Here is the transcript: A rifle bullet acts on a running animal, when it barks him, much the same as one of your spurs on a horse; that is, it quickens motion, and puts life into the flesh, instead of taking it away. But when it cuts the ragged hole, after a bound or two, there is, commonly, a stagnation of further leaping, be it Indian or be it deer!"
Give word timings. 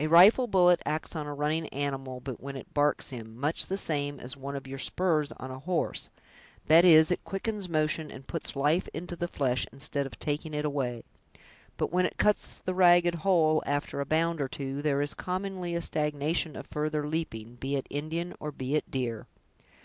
A 0.00 0.08
rifle 0.08 0.48
bullet 0.48 0.82
acts 0.84 1.14
on 1.14 1.28
a 1.28 1.32
running 1.32 1.68
animal, 1.68 2.20
when 2.40 2.56
it 2.56 2.74
barks 2.74 3.10
him, 3.10 3.38
much 3.38 3.66
the 3.68 3.76
same 3.76 4.18
as 4.18 4.36
one 4.36 4.56
of 4.56 4.66
your 4.66 4.80
spurs 4.80 5.30
on 5.36 5.52
a 5.52 5.60
horse; 5.60 6.08
that 6.66 6.84
is, 6.84 7.12
it 7.12 7.22
quickens 7.22 7.68
motion, 7.68 8.10
and 8.10 8.26
puts 8.26 8.56
life 8.56 8.88
into 8.92 9.14
the 9.14 9.28
flesh, 9.28 9.66
instead 9.70 10.06
of 10.06 10.18
taking 10.18 10.54
it 10.54 10.64
away. 10.64 11.04
But 11.76 11.92
when 11.92 12.04
it 12.04 12.16
cuts 12.16 12.58
the 12.58 12.74
ragged 12.74 13.14
hole, 13.14 13.62
after 13.64 14.00
a 14.00 14.04
bound 14.06 14.40
or 14.40 14.48
two, 14.48 14.82
there 14.82 15.00
is, 15.00 15.14
commonly, 15.14 15.76
a 15.76 15.82
stagnation 15.82 16.56
of 16.56 16.66
further 16.66 17.06
leaping, 17.06 17.54
be 17.54 17.76
it 17.76 17.86
Indian 17.90 18.34
or 18.40 18.50
be 18.50 18.74
it 18.74 18.90
deer!" 18.90 19.28